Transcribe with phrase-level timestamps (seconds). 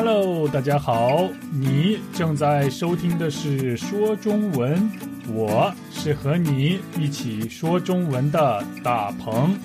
[0.00, 4.88] Hello，大家好，你正在收听的是说中文，
[5.34, 9.58] 我是和你一起说中文的大鹏。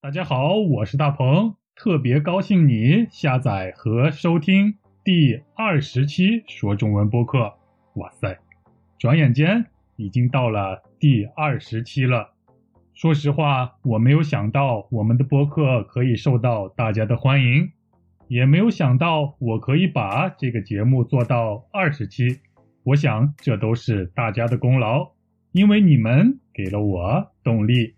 [0.00, 7.52] 大家好，我是大鹏，特别高兴你下载和收听第二十期说中文播客。
[7.94, 8.38] 哇塞，
[9.00, 9.66] 转眼间
[9.96, 12.35] 已经到了第二十期了。
[12.96, 17.70] 说实话，我没有想到我们的播客可以受到大家的欢迎，
[18.26, 22.40] 也没有想到我可以把这个节目做到二十期。
[22.84, 25.06] 我想这都是大家的功劳，
[25.52, 27.94] 因为你们给了我动力。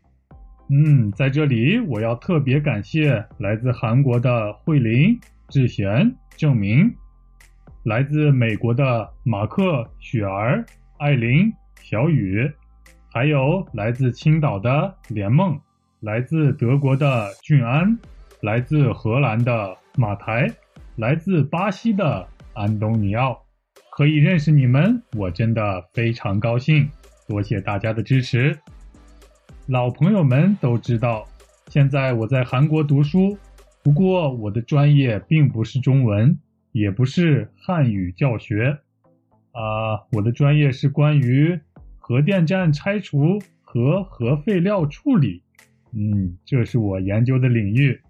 [0.69, 5.17] 嗯，在这里我要特别感谢来自韩国的慧琳、
[5.49, 6.93] 志贤、郑明，
[7.85, 10.67] 来自美国的马克、雪儿、
[10.99, 12.51] 艾琳、小雨。
[13.11, 15.59] 还有来自青岛的连梦，
[16.01, 17.99] 来自德国的俊安，
[18.43, 20.47] 来自荷兰的马台，
[20.97, 23.43] 来自巴西的安东尼奥，
[23.91, 26.89] 可以认识你们，我真的非常高兴，
[27.27, 28.57] 多谢大家的支持。
[29.67, 31.27] 老朋友们都知道，
[31.69, 33.39] 现在我在韩国读书，
[33.83, 36.39] 不过我的专业并不是中文，
[36.73, 38.79] 也不是汉语教学，
[39.53, 41.59] 啊，我的专业是关于。
[42.09, 45.43] 核电站拆除和核废料处理，
[45.93, 48.01] 嗯，这是我研究的领域，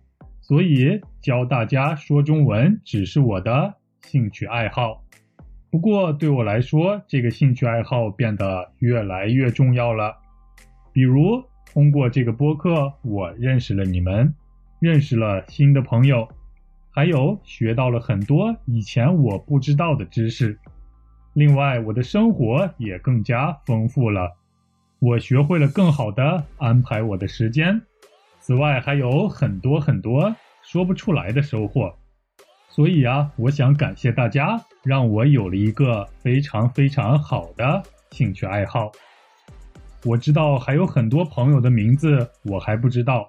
[0.40, 5.02] 所以教大家说中文只是我的兴趣爱好。
[5.68, 10.16] 不过对我来说，这个兴趣爱好变得越来越重要了。
[10.92, 14.32] 比如通过这个播客，我认识了你们，
[14.78, 16.28] 认识了新的朋友，
[16.88, 20.56] 还有学到了很多以前我不知道的知识。
[21.38, 24.36] 另外，我的生活也更加丰富了，
[24.98, 27.80] 我学会了更好的安排我的时间。
[28.40, 31.94] 此外，还有很多很多说不出来的收获。
[32.68, 38.90] 所以啊，我想感谢大家，让我有了一个非常非常好的兴趣爱好。
[40.04, 43.28] 我知道还有很多朋友的名字我还不知道，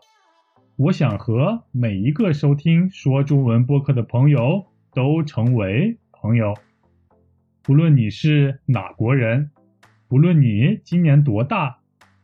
[0.78, 4.66] 我想和每一个收听说中文播客的朋友
[4.96, 6.56] 都成为朋友。
[7.70, 9.52] 不论你是哪国人，
[10.08, 11.78] 不论你今年多大，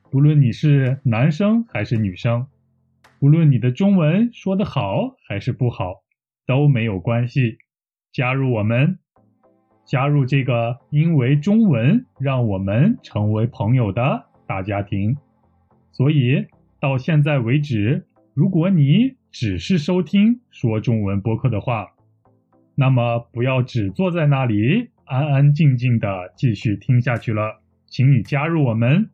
[0.09, 2.47] 不论你是男生还是女生，
[3.19, 6.01] 不论你的中文说得好还是不好，
[6.47, 7.59] 都没有关系。
[8.11, 8.97] 加入我们，
[9.85, 15.16] 加入这个因为中文让我们成为朋友的大家庭。
[15.91, 16.47] 所以
[16.79, 21.89] 到现在为止，如果你只是收听说中文播客的话，
[22.73, 24.89] 那么不要只坐在那里。
[25.05, 29.07] 安安静静的继续听下去了，请你加入我们。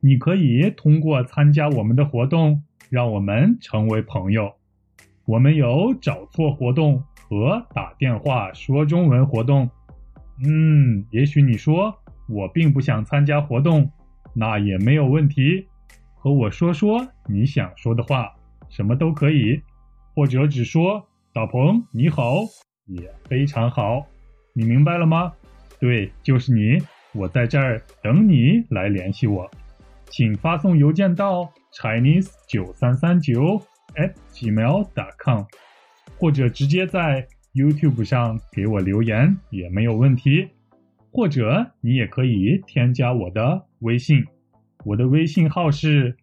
[0.00, 4.52] 你可以通过参加我们的活动，让我们成为朋友。
[5.24, 9.70] 我们有找错活动和打电话说中文活动。
[10.46, 11.94] 嗯，也许你说
[12.28, 13.90] 我并不想参加活动，
[14.34, 15.66] 那也没有问题，
[16.16, 18.30] 和我说说你想说的话，
[18.68, 19.62] 什么都可以，
[20.14, 22.40] 或者只说大鹏你好
[22.84, 24.06] 也非常好。
[24.56, 25.32] 你明白了吗？
[25.80, 26.78] 对，就是你，
[27.12, 29.50] 我在这儿等你来联系我，
[30.08, 33.60] 请发送邮件到 chinese 九三三九
[33.96, 35.42] at gmail.com，
[36.16, 40.48] 或者直接在 YouTube 上给我留言也没有问题，
[41.10, 44.24] 或者你也可以添加我的微信，
[44.84, 46.16] 我的微信号是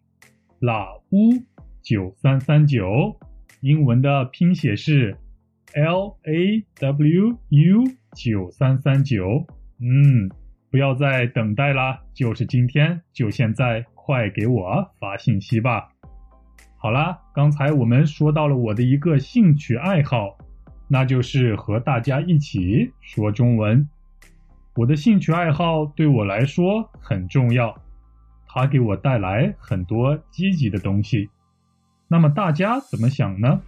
[0.58, 1.34] 老乌
[1.82, 3.14] 九三三九，
[3.60, 5.14] 英文的拼写是
[5.74, 7.84] L A W U。
[8.14, 9.46] 九三三九，
[9.80, 10.30] 嗯，
[10.70, 15.88] 不要再等待啦，就是今天，就现在，快给我发信息吧。
[16.76, 20.36] 好啦，刚才我们说到了我的一个兴趣爱好，
[20.88, 23.88] 那就是和大家一起说中文。
[24.74, 27.74] 我的兴趣爱好对我来说很重要，
[28.46, 31.28] 它给我带来很多积极的东西。
[32.08, 33.60] 那么大家怎么想呢？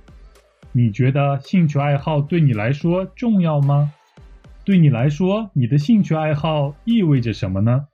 [0.73, 3.93] 你觉得兴趣爱好对你来说重要吗？
[4.65, 7.87] 对你来说，你的兴趣爱好意味着什么呢？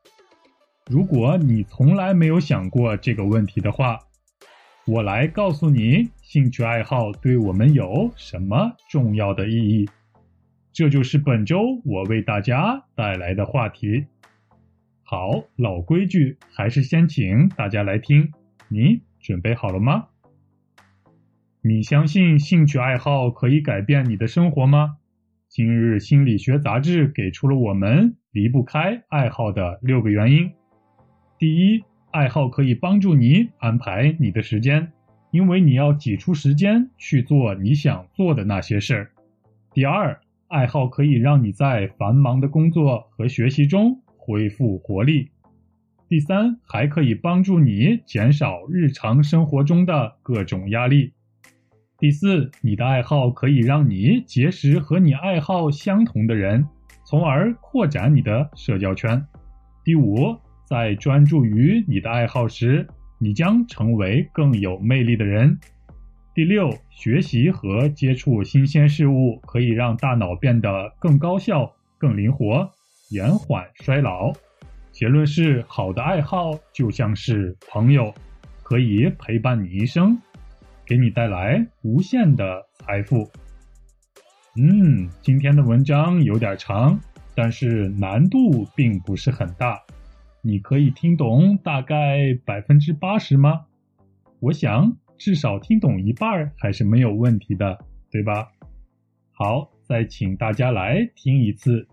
[0.88, 3.99] 如果你从来没有想过这个问题的话，
[4.87, 9.88] 我来告诉你，兴趣爱好对我们有什么重要的意义。
[10.72, 14.06] 这就是本周我为大家带来的话题。
[15.02, 18.32] 好，老规矩，还是先请大家来听。
[18.69, 20.06] 你准备好了吗？
[21.62, 24.99] 你相信兴趣爱好可以改变你的生活吗？
[25.52, 30.49] 今日心理学杂志给出了我们离不开爱好的六个原因。
[31.41, 31.82] 第一，
[32.12, 34.93] 爱好可以帮助你安排你的时间。
[35.32, 39.11] 因为你要挤出时间去做你想做的那些事儿。
[39.75, 45.31] 第二，爱好可以让你在繁忙的工作和学习中恢复活力。
[46.08, 51.12] 第三，还可以帮助你减少日常生活中的各种压力。
[52.00, 56.67] 第四，你的爱好可以让你结识和你爱好相同的人，
[57.05, 59.23] 从而扩展你的社交圈。
[59.85, 62.88] 第五，在专注于你的爱好时，
[63.19, 65.58] 你将成为更有魅力的人。
[66.35, 72.67] 第六，学习和接触新鲜事物可以让大脑变得更高效、更灵活，
[73.11, 74.32] 延缓衰老。
[74.91, 78.11] 结论是，好的爱好就像是朋友，
[78.62, 80.17] 可以陪伴你一生，
[80.91, 83.31] 给你带来无限的财富。
[84.57, 86.99] 嗯，今天的文章有点长，
[87.33, 89.81] 但是难度并不是很大。
[90.43, 93.67] 你可以听懂大概百分之八十吗？
[94.41, 97.79] 我想至少听懂一半还是没有问题的，
[98.11, 98.49] 对吧？
[99.31, 101.87] 好，再请大家来听一次。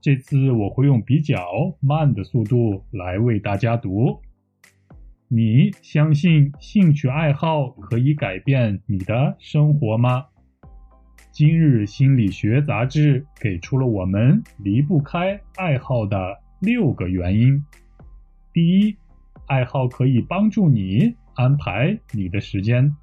[0.00, 1.44] 这次我会用比较
[1.80, 4.20] 慢的速度来为大家读。
[5.28, 10.26] 你相信兴趣爱好可以改变你的生活吗？
[11.32, 17.60] 今日心理学杂志给出了我们离不开爱好的六个原因。
[18.52, 18.96] 第一，
[19.46, 22.94] 爱好可以帮助你安排你的时间，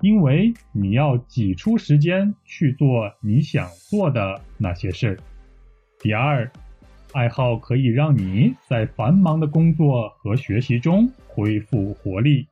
[0.00, 5.18] 因为你要挤出时间去做你想做的那些事儿。
[6.00, 6.50] 第二，
[7.14, 12.44] 爱好可以让你在繁忙的工作和学习中恢复活力。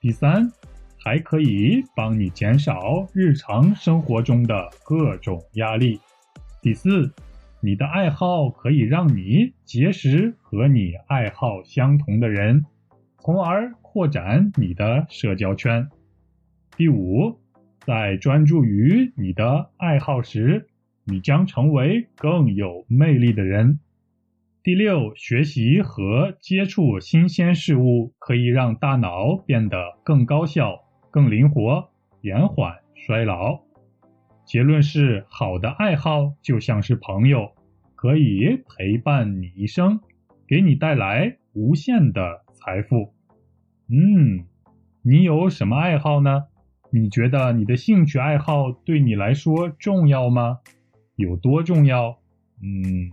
[0.00, 0.50] 第三，
[0.98, 6.00] 还可以帮你减少日常生活中的各种压力。
[6.60, 7.08] 第四，
[7.60, 12.66] 你的爱好可以让你结识和你爱好相同的人，
[13.20, 15.88] 从而扩展你的社交圈。
[16.76, 17.38] 第五，
[17.84, 20.66] 在专注于你的爱好时。
[21.08, 23.78] 你将成为更有魅力的人。
[24.64, 30.80] 第六，学习和接触新鲜事物可以让大脑变得更高效、
[31.12, 31.88] 更灵活，
[32.22, 33.60] 延缓衰老。
[34.44, 37.52] 结论是，好的爱好就像是朋友，
[37.94, 40.00] 可以陪伴你一生，
[40.48, 43.14] 给你带来无限的财富。
[43.88, 44.46] 嗯，
[45.02, 46.46] 你有什么爱好呢？
[46.90, 50.58] 你觉得你的兴趣爱好对你来说重要吗？
[51.16, 52.16] 有多重要？
[52.62, 53.10] 嗯，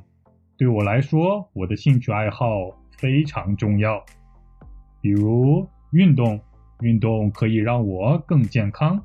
[0.57, 2.47] 对我来说，我的兴趣爱好
[2.97, 4.03] 非常重要。
[5.01, 6.39] 比如运动，
[6.81, 8.97] 运动可以让我更健康；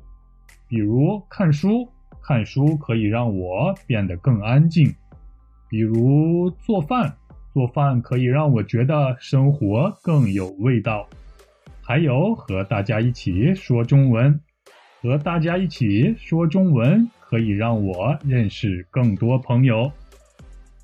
[0.67, 1.87] 比如看书，
[2.21, 4.91] 看书可以让我变得更安静；
[5.69, 7.15] 比如做饭，
[7.53, 11.07] 做饭可以让我觉得生活更有味道；
[11.81, 14.41] 还有和大家一起说中文，
[15.01, 17.09] 和大家一起说中文。
[17.29, 19.91] 可以让我认识更多朋友。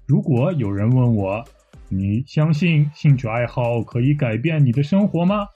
[0.05, 1.43] 如果有人问我，
[1.89, 5.47] 你相信兴趣爱好可以改变你的生活吗？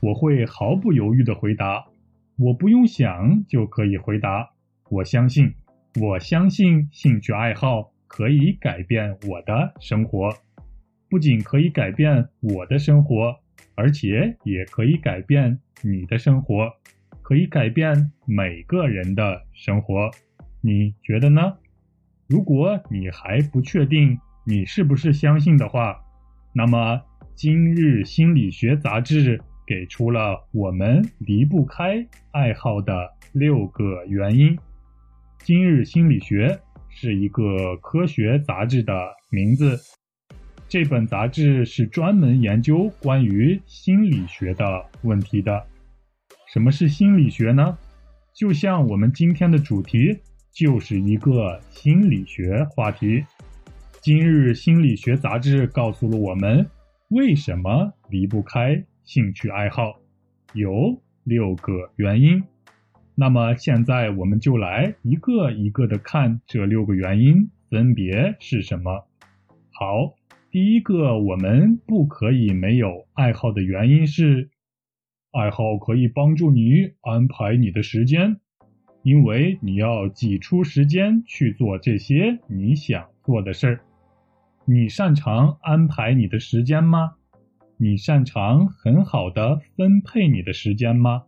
[0.00, 1.84] 我会毫不犹豫的回答，
[2.36, 4.50] 我不用想就可以回答，
[4.90, 5.54] 我相信，
[6.00, 10.34] 我相信兴趣爱好可以改变我的生活，
[11.08, 13.36] 不仅可以改变我的生活，
[13.76, 16.72] 而且也可以改变你的生活。
[17.32, 20.10] 可以改变每个人的生活，
[20.60, 21.54] 你觉得呢？
[22.28, 25.98] 如果你还不确定你是不是相信的话，
[26.52, 26.96] 那么
[27.34, 34.54] 《今日心理学杂志》给出了我们离不开爱好的六个原因。
[35.42, 36.48] 《今日心理学》
[36.90, 38.92] 是一个科学杂志的
[39.30, 39.80] 名字，
[40.68, 45.64] 这本杂志是专门研究关于心理学的问题的。
[46.52, 47.78] 什么是心理学呢？
[48.34, 50.18] 就像我们今天的主题
[50.52, 53.24] 就是一个心理学话题。
[54.02, 56.68] 今日心理学杂志告诉了我们
[57.08, 59.98] 为什么离不开兴趣爱好，
[60.52, 62.44] 有六个原因。
[63.14, 69.06] 那么现在我们就来一个一个的看这六个原因分别是什么。
[69.70, 70.12] 好，
[70.50, 74.50] 第一个我们不可以没有爱好的原因是。
[75.32, 78.36] 爱好可以帮助你安排你的时间，
[79.02, 83.80] 因为你要挤出时间去做这些你想做的事儿。
[84.66, 87.14] 你擅长安排你的时间吗？
[87.78, 91.22] 你擅长很好的分配你的时间吗？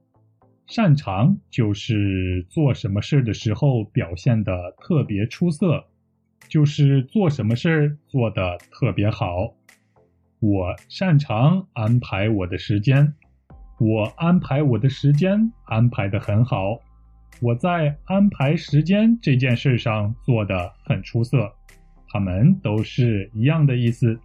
[0.66, 5.86] 擅长就是做什么事儿的时候表现的特别出色，
[6.46, 9.54] 就是做什么事儿做的特别好。
[10.40, 13.14] 我擅长安排我的时间。
[13.78, 16.78] 我安排我的时间安排的很好，
[17.40, 21.52] 我在安排时间这件事上做的很出色。
[22.08, 24.16] 他们都是一样的意思。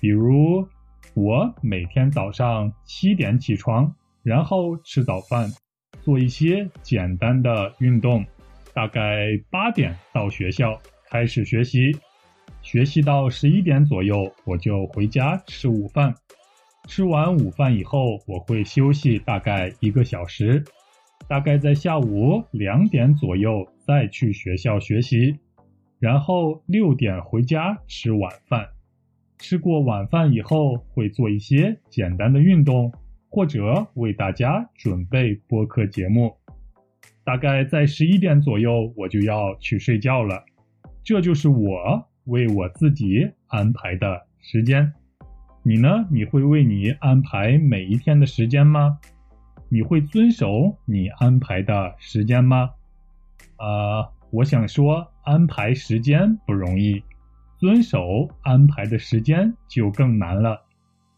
[0.00, 0.66] 比如，
[1.12, 5.50] 我每天早上七点起床，然后吃早饭，
[6.00, 8.24] 做一些简单的运动，
[8.72, 11.94] 大概八点到学校开始学习，
[12.62, 16.14] 学习到十一点左右，我就回家吃午饭。
[16.88, 20.62] 吃完午饭以后，我会休息大概一个小时，
[21.28, 25.38] 大概在下午两点左右再去学校学习，
[26.00, 28.68] 然后六点回家吃晚饭。
[29.38, 32.92] 吃过晚饭以后，会做一些简单的运动，
[33.28, 36.36] 或者为大家准备播客节目。
[37.24, 40.44] 大概在十一点左右，我就要去睡觉了。
[41.04, 44.92] 这就是我为我自己安排的时间。
[45.64, 46.04] 你呢？
[46.10, 48.98] 你会为你安排每一天的时间吗？
[49.68, 52.70] 你会遵守你安排的时间吗？
[53.56, 57.00] 啊，我想说，安排时间不容易，
[57.58, 60.60] 遵守安排的时间就更难了。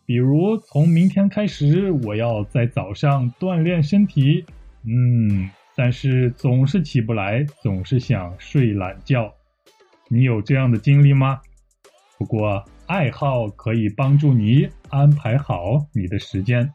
[0.05, 4.45] 比如，从明天开始，我要在早上锻炼身体，
[4.83, 9.33] 嗯，但是总是起不来，总是想睡懒觉。
[10.09, 11.41] 你有这样的经历吗？
[12.19, 12.63] 不过。
[12.87, 16.71] 爱好可以帮助你安排好你的时间。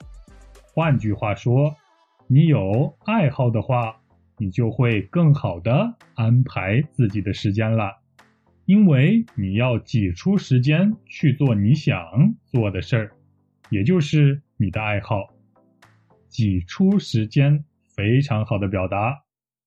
[0.73, 1.75] 换句话说，
[2.27, 3.95] 你有爱好的话，
[4.37, 7.91] 你就会更好的安排自己的时间了。
[8.65, 12.03] 因为你要挤出时间去做你想
[12.45, 13.11] 做的事儿，
[13.69, 15.27] 也就是你的爱好。
[16.27, 17.63] 挤出时间，
[17.95, 19.21] 非常好的表达。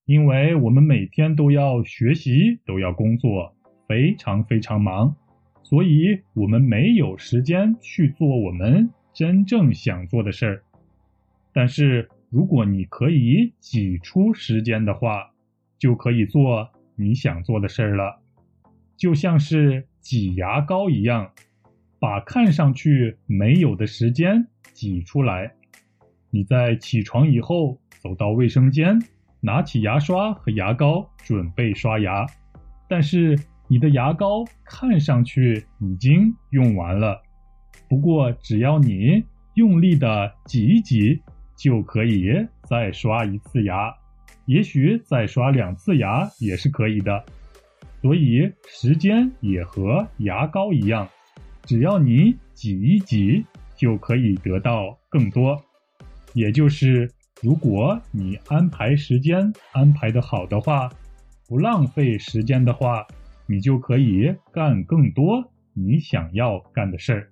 [0.05, 3.55] 因为我们每天都要学习，都要工作，
[3.87, 5.15] 非常非常忙。
[5.63, 10.63] 所以，我们没有时间去做我们真正想做的事儿。
[11.53, 15.31] 但是，如果你可以挤出时间的话，
[15.79, 18.21] 就可以做你想做的事儿了。
[18.97, 21.31] 就像是挤牙膏一样，
[21.99, 25.53] 把看上去没有的时间挤出来。
[26.29, 28.99] 你在起床以后，走到卫生间，
[29.39, 32.25] 拿起牙刷和牙膏，准备刷牙。
[32.89, 33.37] 但是，
[33.73, 37.19] 你的牙膏看上去已经用完了，
[37.89, 39.23] 不过只要你
[39.55, 41.19] 用力的挤一挤，
[41.57, 42.31] 就可以
[42.69, 43.91] 再刷一次牙，
[44.45, 47.25] 也许再刷两次牙也是可以的。
[47.99, 51.09] 所以时间也和牙膏一样，
[51.63, 53.43] 只要你挤一挤，
[53.75, 55.59] 就可以得到更多。
[56.35, 57.09] 也就是，
[57.41, 60.91] 如果你安排时间安排的好的话，
[61.47, 63.03] 不浪费时间的话。
[63.47, 67.29] 你就可以干更多你想要干的事儿，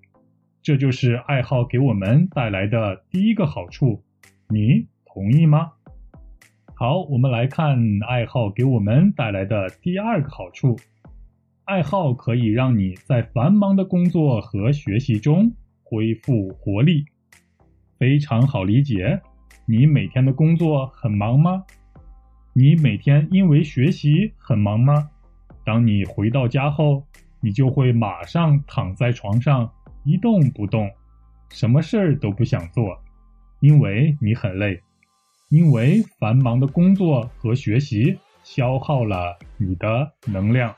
[0.62, 4.04] 这就是爱好给我们带来的第一个好处。
[4.50, 5.72] 你同意吗？
[6.76, 7.78] 好，我们来看
[8.08, 10.76] 爱好给我们带来的第二个好处。
[11.66, 15.52] 爱好可以让你在繁忙的工作和学习中
[15.84, 17.06] 恢复活力。
[17.98, 19.22] 非常好理解。
[19.68, 21.64] 你每天的工作很忙吗？
[22.54, 25.10] 你每天因为学习很忙吗？
[25.72, 27.02] 当你回到家后，
[27.40, 29.72] 你就会马上躺在床上
[30.04, 30.92] 一动不动，
[31.50, 33.02] 什么事儿都不想做，
[33.62, 34.82] 因为你很累，
[35.48, 40.76] 因为繁忙的工作和学习消耗了你的能量，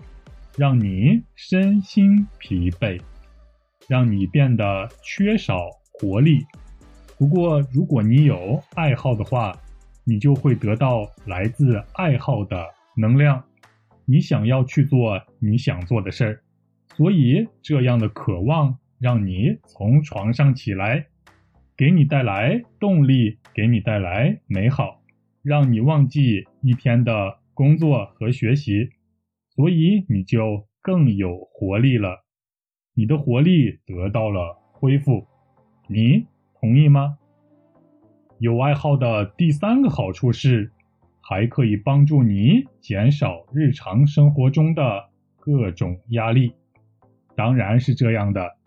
[0.60, 3.02] 让你身心疲惫，
[3.88, 6.46] 让你变得缺少活力。
[7.18, 9.58] 不过，如果你有爱好的话，
[10.04, 12.64] 你就会得到来自爱好的
[12.96, 13.44] 能量。
[14.06, 16.44] 你想要去做你想做的事儿，
[16.96, 21.08] 所以这样的渴望让你从床上起来，
[21.78, 25.02] 给你带来动力，给你带来美好，
[25.42, 28.90] 让你忘记一天的工作和学习，
[29.56, 32.26] 所以你就更有活力了，
[32.94, 35.26] 你的活力得到了恢复，
[35.88, 36.28] 你
[36.60, 37.18] 同意吗？
[38.40, 40.74] 有爱好的第三个好处是。
[41.26, 46.54] 还可以帮助你减少日常生活中的各种压力，
[47.34, 48.58] 当然是这样的，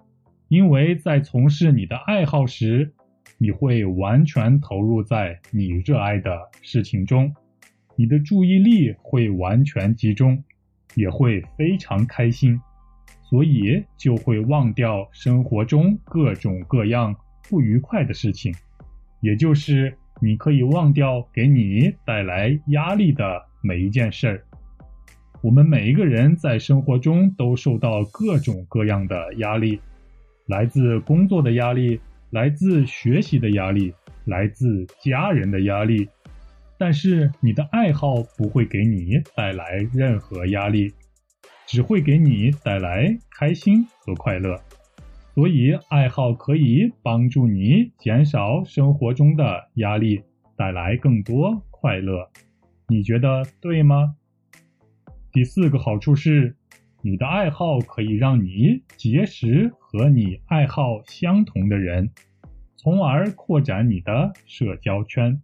[0.49, 2.95] 因为在从事你的爱好时，
[3.37, 7.35] 你会完全投入在你热爱的事情中，
[7.95, 10.43] 你的注意力会完全集中，
[10.95, 12.59] 也会非常开心，
[13.23, 17.15] 所以就会忘掉生活中各种各样
[17.51, 18.55] 不愉快的事情，
[19.21, 19.95] 也就是。
[20.21, 24.45] 你可以忘掉给你带来压力的每一件事儿。
[25.43, 29.79] 我们每一个人在生活中都受到各种各样的压力，
[30.47, 33.93] 来自工作的压力，来自学习的压力，
[34.25, 36.09] 来自家人的压力，
[36.79, 40.93] 但是你的爱好不会给你带来任何压力，
[41.67, 44.59] 只会给你带来开心和快乐。
[45.37, 50.23] 所以，爱好可以帮助你减少生活中的压力，
[50.57, 52.27] 带来更多快乐。
[52.89, 54.17] 你觉得对吗？
[55.31, 56.57] 第四个好处是。
[57.03, 62.11] 你的爱好可以让你结识和你爱好相同的人，
[62.77, 65.39] 从而扩展你的社交圈。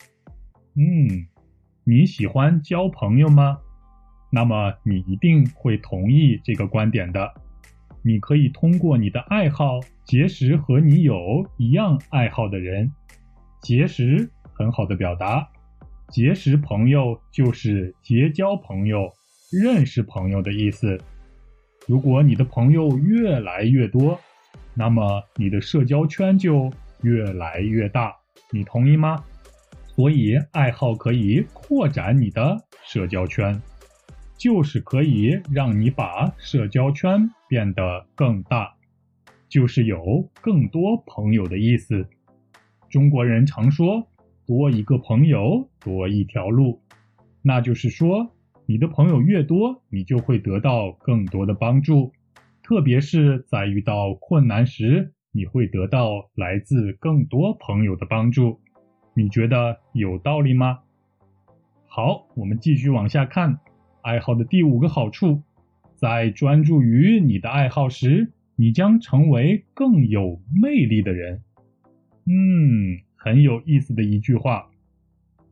[0.74, 1.26] 嗯，
[1.84, 3.58] 你喜欢交朋友吗？
[4.32, 7.32] 那么你一定会同意这个观点的。
[8.02, 12.90] 你可以通过你的爱好结识和你有一样爱好的人。
[13.62, 15.48] 结识很好的表达，
[16.08, 19.08] 结识朋友就是结交朋友、
[19.52, 21.00] 认识朋友的意思。
[21.86, 24.18] 如果你的朋友越来越多，
[24.74, 28.16] 那么你的社交圈就越来越大。
[28.50, 29.22] 你同意吗？
[29.94, 33.60] 所以，爱好可以扩展你的社交圈，
[34.42, 38.74] 就是可以让你把社交圈变得更大，
[39.48, 42.08] 就是有更多朋友的意思。
[42.90, 44.04] 中国人常说
[44.44, 46.80] “多一个朋友多一条路”，
[47.40, 48.32] 那就是说。
[48.64, 52.12] 你的朋友越多，你就会得到更多的帮助，
[52.62, 58.60] 特别是在遇到困难时，你会得到来自更多朋友的帮助。
[59.14, 60.78] 你觉得有道理吗？
[61.86, 63.58] 好，我们继续往下看。
[64.02, 65.42] 爱好的第五个好处，
[65.94, 71.40] 在专注于你的爱好时，你将成为更有魅力的人。
[72.26, 74.68] 嗯，很有意思的一句话。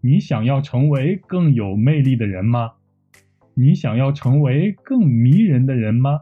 [0.00, 2.72] 你想要成为更有魅力的人吗？
[3.54, 6.20] 你想要成为更迷人的人吗？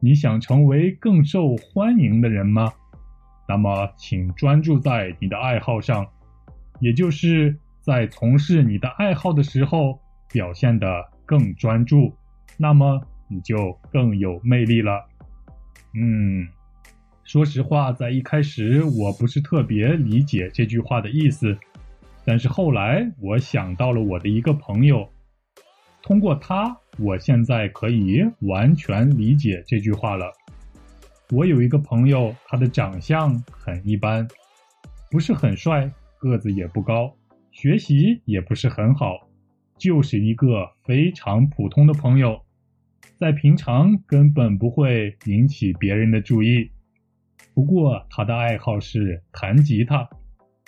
[0.00, 2.72] 你想成为更受欢迎的人吗？
[3.48, 6.06] 那么，请专注在你的爱好上，
[6.80, 10.00] 也就是在从事你的爱好的时候
[10.30, 10.86] 表现得
[11.28, 12.10] 更专注，
[12.56, 15.06] 那么你就更有魅力了。
[15.92, 16.48] 嗯，
[17.22, 21.54] 说实话，在一开始我不是特别理解这句话的意思，
[22.24, 25.06] 但是后来我想到了我的一个朋友。
[26.02, 30.32] 通过他，我现在可以完全理解这句话了。
[31.30, 34.26] 我有一个朋友，他的长相很一般，
[35.10, 37.14] 不是很帅，个子也不高，
[37.50, 39.27] 学习也不是很好，
[39.78, 42.40] 就是一个非常普通的朋友，
[43.16, 46.70] 在平常根本不会引起别人的注意。
[47.54, 50.08] 不过他的爱好是弹吉他，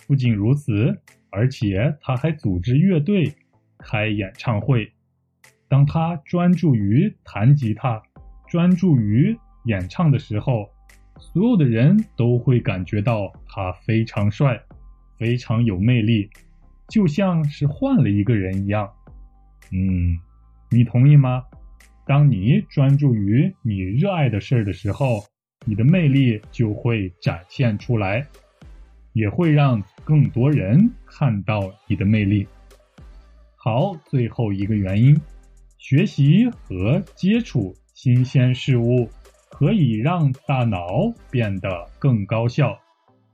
[0.06, 3.32] 不仅如此，而且他还组织乐队，
[3.78, 4.92] 开演唱会。
[5.68, 8.02] 当他专注于弹吉他、
[8.48, 10.68] 专注于演唱的时候，
[11.18, 14.60] 所有的人都会感觉到他非常帅、
[15.16, 16.28] 非常有魅力，
[16.88, 18.90] 就像是换了一个人一样。
[19.72, 20.18] 嗯，
[20.70, 21.44] 你同意吗？
[22.06, 25.22] 当你专注于你热爱的事儿的时候，
[25.64, 28.26] 你的魅力就会展现出来，
[29.12, 32.48] 也会让更多人看到你的魅力。
[33.54, 35.20] 好，最后一个原因。
[35.78, 39.08] 学习和接触新鲜事物
[39.50, 42.78] 可以让大脑变得更高效、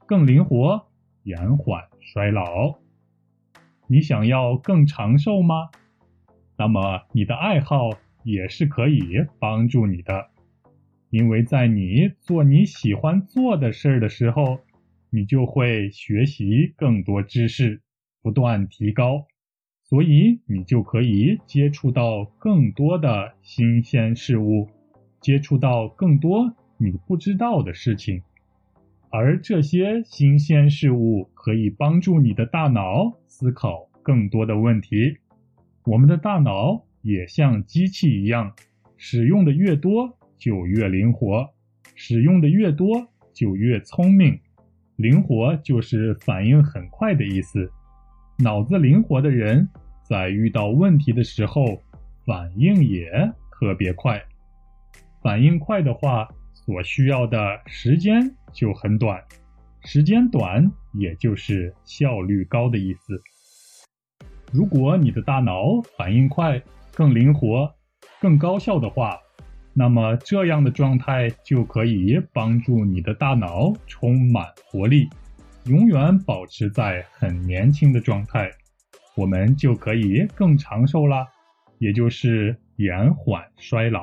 [0.07, 0.87] 更灵活，
[1.23, 2.75] 延缓衰老。
[3.89, 5.71] 你想要更长寿吗？
[6.59, 7.91] 那么你的爱好
[8.25, 10.29] 也是可以帮助你的，
[11.11, 14.61] 因为在你做你喜欢做的事儿的时候，
[15.11, 17.83] 你就会学习更多知识，
[18.23, 19.27] 不断提高。
[19.89, 24.69] 所以你就可以接触到更多的新鲜事物，
[25.21, 28.21] 接触到更多你不知道的事情，
[29.11, 35.19] 而这些新鲜事物可以帮助你的大脑思考更多的问题。
[35.87, 38.53] 我们的大脑也像机器一样，
[38.97, 41.49] 使用的越多就越灵活，
[41.95, 44.37] 使用的越多就越聪明。
[44.97, 47.71] 灵活就是反应很快的意思。
[48.43, 49.69] 脑子灵活的人，
[50.03, 51.81] 在遇到问题的时候，
[52.25, 53.09] 反应也
[53.53, 54.21] 特别快。
[55.23, 59.23] 反应快的话，所需要的时间就很短。
[59.85, 63.23] 时间短，也就是效率高的意思。
[64.53, 66.63] 如果你的大脑反应快、
[66.95, 67.71] 更灵活、
[68.21, 69.19] 更高效的话，
[69.75, 75.09] 那么这样的状态就可以帮助你的大脑充满活力。
[75.67, 78.49] 永远保持在很年轻的状态，
[79.17, 81.27] 我们就可以更长寿啦，
[81.79, 84.01] 也就是延缓衰老。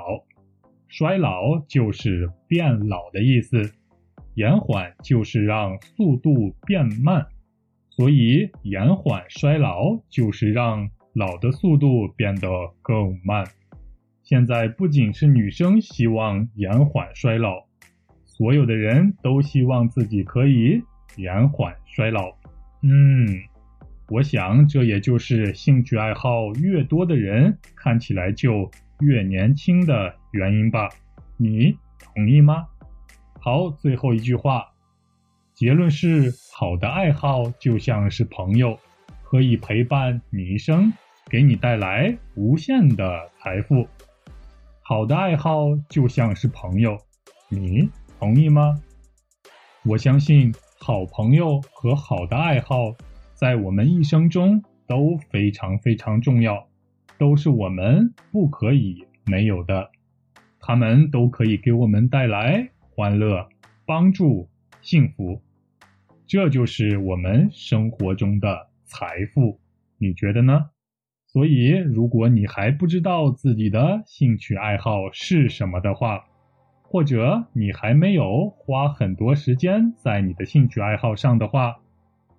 [0.90, 3.72] 衰老就是变老的意思，
[4.36, 7.26] 延缓就是让速度变慢。
[7.96, 12.48] 所以延缓衰老就是让老的速度变得
[12.82, 13.46] 更慢。
[14.24, 17.66] 现在不仅是女生希望延缓衰老，
[18.26, 20.82] 所有的人都希望自己可以
[21.18, 22.34] 延缓衰老。
[22.82, 23.28] 嗯，
[24.10, 30.90] 我想这也就是兴趣爱好越多的人看起来就越年轻的原因吧？
[31.38, 32.66] 你同意吗？
[33.40, 34.73] 好，最后一句话，
[35.64, 38.78] 结论是：好的爱好就像是朋友，
[39.24, 40.92] 可以陪伴你一生，
[41.30, 43.88] 给你带来无限的财富。
[44.82, 46.98] 好的爱好就像是朋友，
[47.48, 48.78] 你同意吗？
[49.86, 52.94] 我相信好朋友和好的爱好
[53.34, 56.68] 在我们一生中都非常非常重要，
[57.18, 59.90] 都是我们不可以没有的。
[60.60, 63.48] 他们都可以给我们带来欢乐、
[63.86, 64.50] 帮助、
[64.82, 65.42] 幸福，
[66.26, 69.60] 这就是我们生活中的财富。
[69.98, 70.70] 你觉得呢？
[71.28, 76.26] 所以，如果你还不知道自己的兴趣爱好是什么的话，
[76.84, 81.80] 或者你还没有花很多时间在你的兴趣爱好上的话，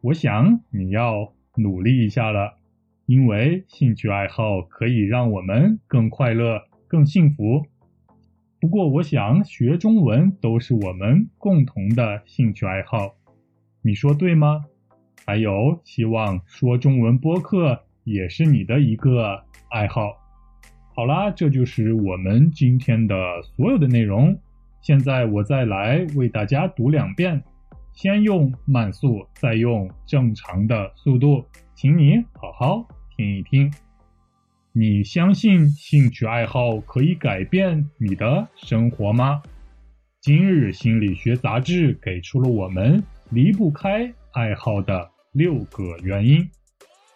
[0.01, 2.55] 我想你要努力一下了，
[3.07, 7.67] 因为兴趣爱好可以让我们更快乐、更幸福。
[8.61, 13.17] 不过，我想学中文都是我们共同的兴趣爱好，
[13.87, 14.65] 你说对吗？
[15.27, 17.79] 还有，希望说中文播客。
[18.05, 20.13] 也是你的一个爱好。
[20.95, 24.39] 好啦，这就是我们今天的所有的内容。
[24.83, 27.43] 现在我再来为大家读两遍，
[27.95, 33.73] 先用慢速，再用正常的速度，请你好好听一听。
[34.73, 39.43] 你相信兴趣爱好可以改变你的生活吗？
[40.21, 46.49] 今日心理学杂志给出了我们离不开爱好的六个原因。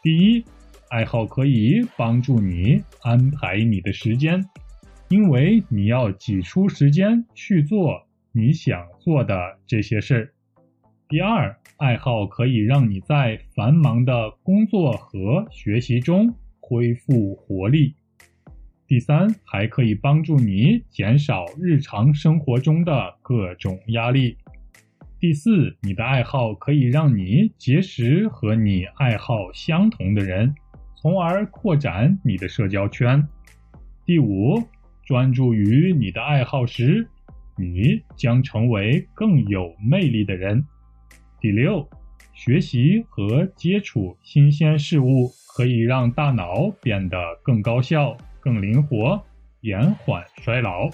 [0.02, 0.44] 第一。
[0.90, 4.42] 爱好可以帮助你安排你的时间，
[5.10, 10.32] 因为你要挤出时间去做你想做的这些事儿。
[11.06, 17.94] 第二，爱好可以让你在繁忙的工作和学习中恢复活力。
[18.86, 24.38] 第三，还可以帮助你减少日常生活中的各种压力。
[25.20, 30.54] 第四，你的爱好可以让你结识和你爱好相同的人。
[30.94, 33.26] 从而扩展你的社交圈。
[34.04, 34.62] 第五，
[35.04, 37.04] 专注于你的爱好时，
[37.56, 40.64] 你将成为更有魅力的人。
[41.40, 41.88] 第六，
[42.32, 49.20] 学习和接触新鲜事物可以让大脑变得更高效、更灵活，
[49.62, 50.88] 延缓衰老。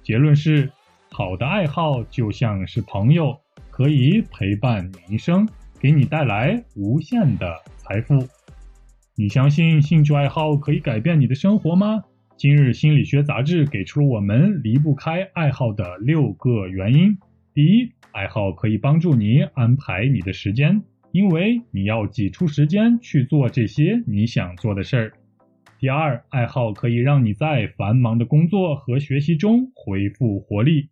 [0.00, 0.70] 结论是，
[1.10, 3.36] 好的爱好就像是朋友，
[3.76, 5.48] 可以陪伴你一生，
[5.80, 8.24] 给你带来无限的财富。
[9.16, 12.04] 你相信兴趣爱好可以改变你的生活吗？
[12.36, 17.18] 今日心理学杂志给出了我们离不开爱好的六个原因。
[17.52, 25.12] 第一，爱好可以帮助你安排你的时间，因为你要挤出时间去做这些你想做的事儿。
[25.80, 30.90] 第二，爱好可以让你在繁忙的工作和学习中恢复活力。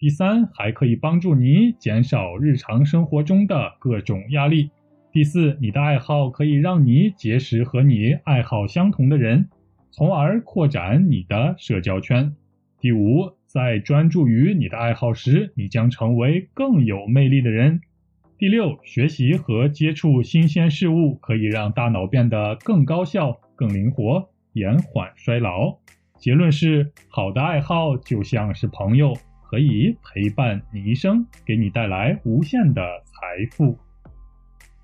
[0.00, 4.70] 第三，还可以帮助你减少日常生活中的各种压力。
[5.12, 9.50] 第四，你的爱好可以让你结识和你爱好相同的人，
[9.90, 12.34] 从而扩展你的社交圈。
[12.80, 17.82] 第五，在专注于你的爱好时，你将成为更有魅力的人。
[18.38, 25.76] 第六，学习和接触新鲜事物可以让大脑变得更高效、更灵活，延缓衰老。
[26.16, 29.12] 结论是，好的爱好就像是朋友，
[29.50, 33.76] 可以陪伴你一生，给你带来无限的财富。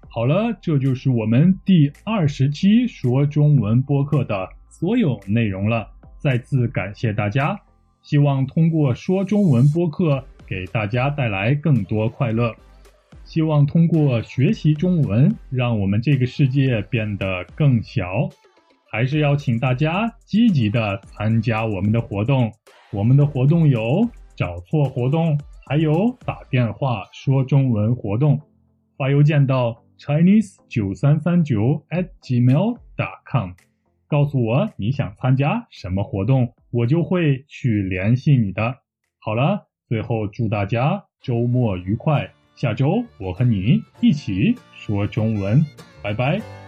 [0.09, 5.89] 好了，这就是我们第二十期说中文播客的所有内容了。
[6.19, 7.57] 再次感谢大家，
[8.03, 12.53] 希望通过说中文播客给大家带来更多快乐。
[13.23, 18.29] 希望通过学习中文，让我们这个世界变得更小。
[18.91, 22.51] 还是要请大家积极的参加我们的活动。
[22.91, 28.41] 我们的活动有找错活动，还有打电话说中文活动。
[28.99, 29.83] 发邮件到。
[29.99, 33.53] Chinese 九三三九 at gmail dot com，
[34.07, 38.77] 告诉我你想参加什么活动，我就会去联系你的。
[39.19, 45.65] 好了，最后祝大家周末愉快，下周我和你一起说中文，
[46.03, 46.66] 拜拜。